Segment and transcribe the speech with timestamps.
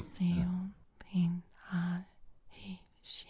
[0.00, 2.04] seu, pin, a,
[2.50, 3.26] he, she.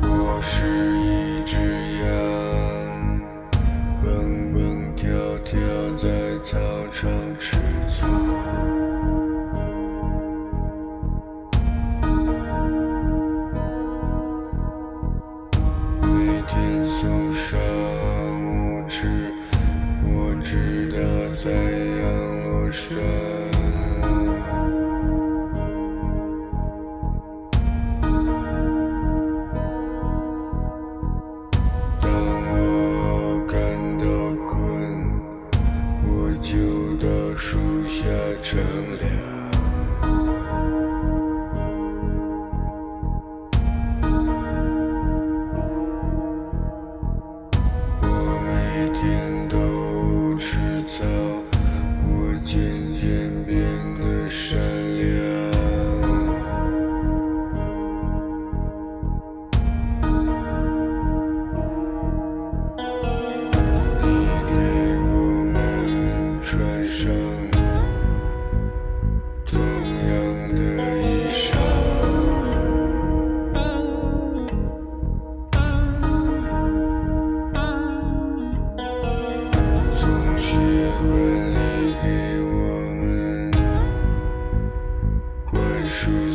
[0.00, 0.66] 我是
[0.98, 1.54] 一，只
[2.02, 2.10] 羊，
[4.02, 4.06] 蹦
[4.52, 4.58] 蹦
[4.96, 5.06] 跳
[5.44, 5.56] 跳
[5.96, 6.06] 在
[6.44, 6.58] 操
[6.90, 7.67] 场吃。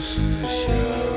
[0.04, 1.13] 思想。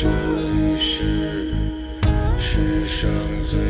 [0.00, 1.52] 这里是
[2.38, 3.10] 世上
[3.50, 3.67] 最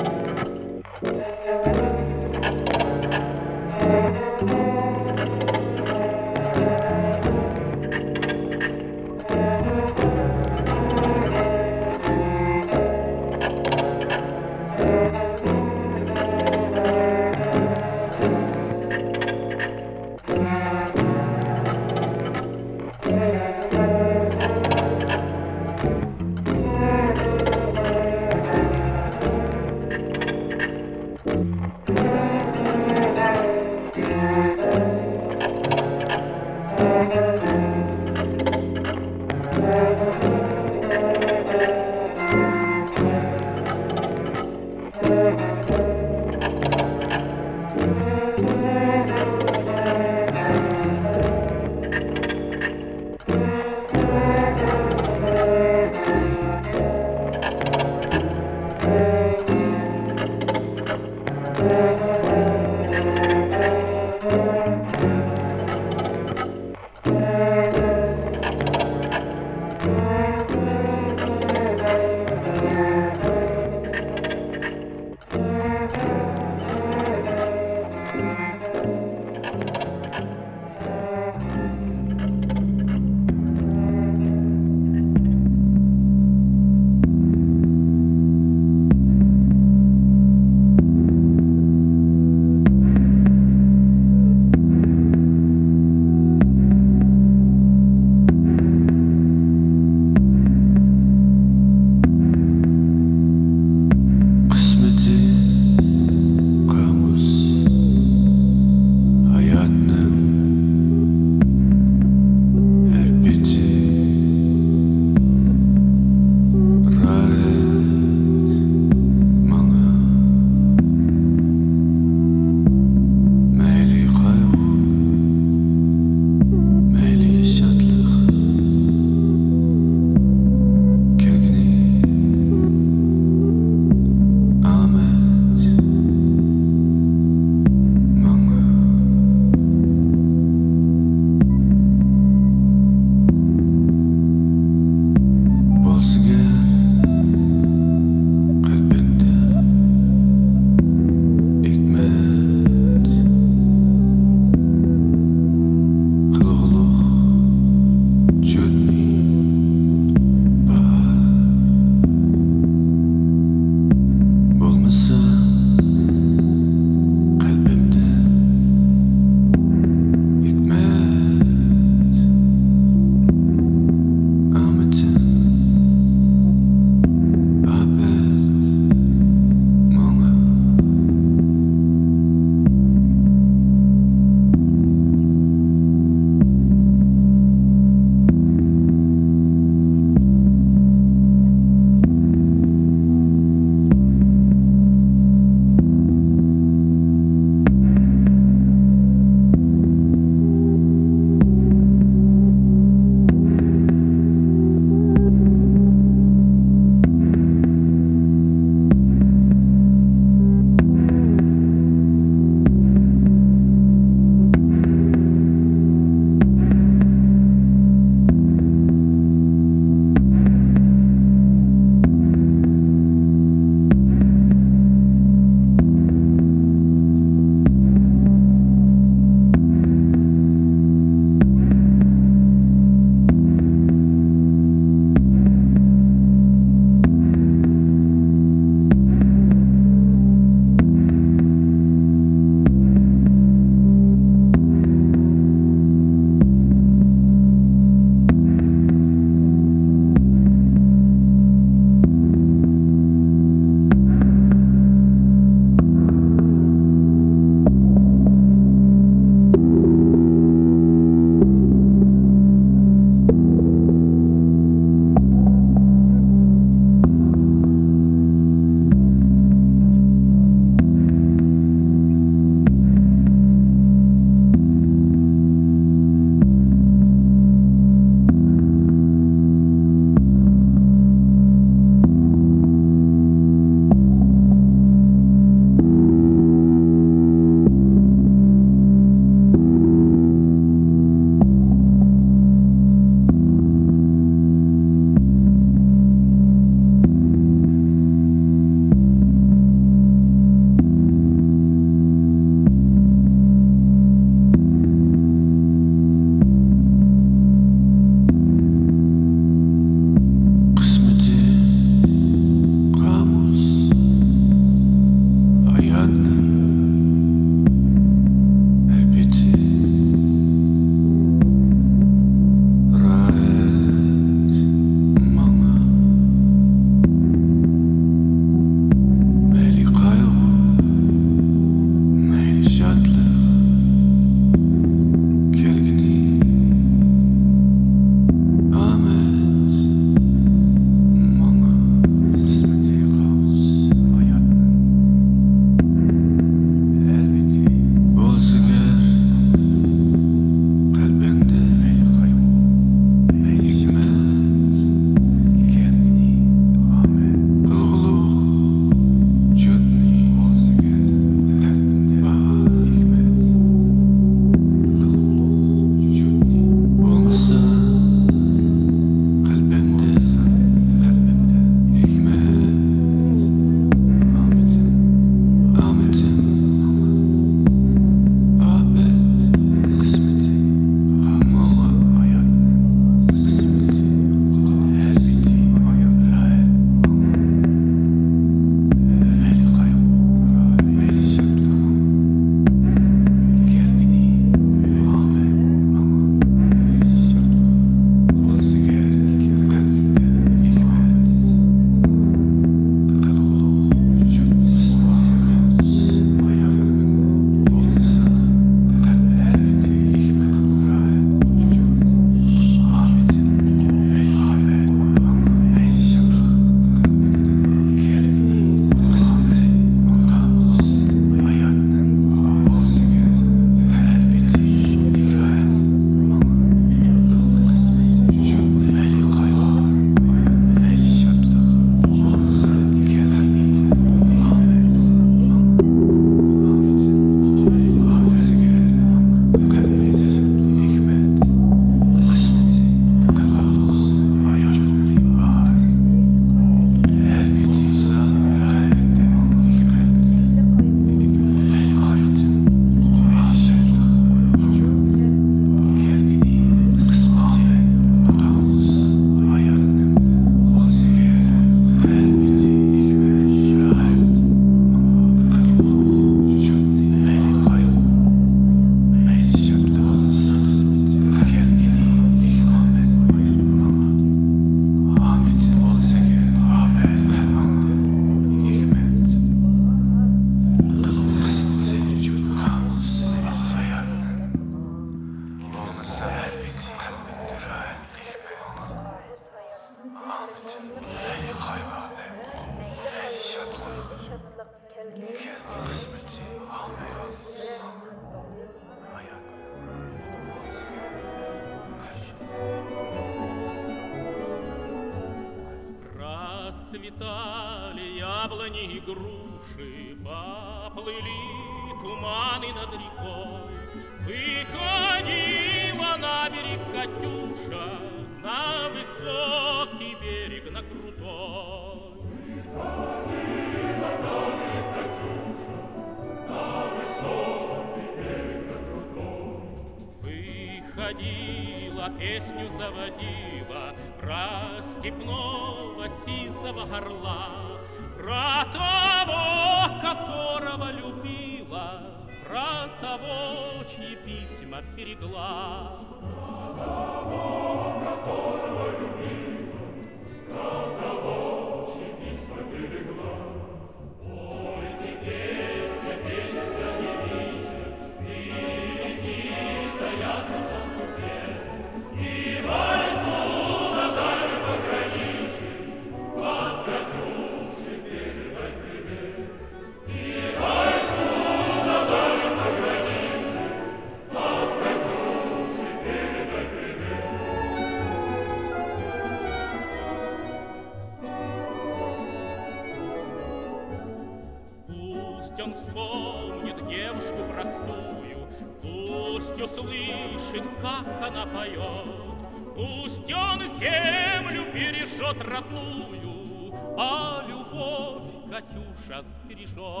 [599.11, 600.00] час перешел.